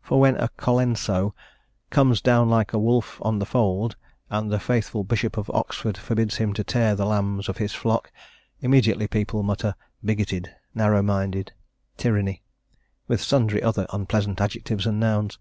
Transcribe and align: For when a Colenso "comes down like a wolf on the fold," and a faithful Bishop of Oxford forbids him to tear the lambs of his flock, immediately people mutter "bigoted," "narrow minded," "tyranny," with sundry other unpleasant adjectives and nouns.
For 0.00 0.20
when 0.20 0.36
a 0.36 0.48
Colenso 0.50 1.34
"comes 1.90 2.20
down 2.20 2.48
like 2.48 2.72
a 2.72 2.78
wolf 2.78 3.18
on 3.20 3.40
the 3.40 3.44
fold," 3.44 3.96
and 4.30 4.54
a 4.54 4.60
faithful 4.60 5.02
Bishop 5.02 5.36
of 5.36 5.50
Oxford 5.50 5.96
forbids 5.98 6.36
him 6.36 6.52
to 6.54 6.62
tear 6.62 6.94
the 6.94 7.04
lambs 7.04 7.48
of 7.48 7.56
his 7.56 7.74
flock, 7.74 8.12
immediately 8.60 9.08
people 9.08 9.42
mutter 9.42 9.74
"bigoted," 10.04 10.54
"narrow 10.72 11.02
minded," 11.02 11.50
"tyranny," 11.96 12.44
with 13.08 13.20
sundry 13.20 13.60
other 13.60 13.88
unpleasant 13.92 14.40
adjectives 14.40 14.86
and 14.86 15.00
nouns. 15.00 15.36